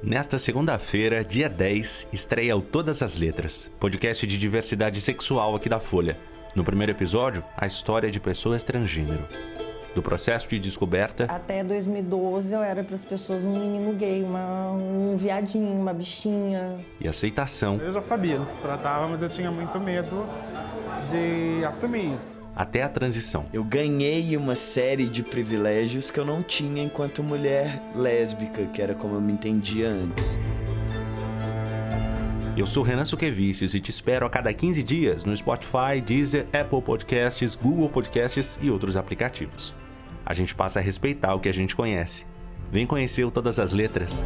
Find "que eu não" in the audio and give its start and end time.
26.10-26.42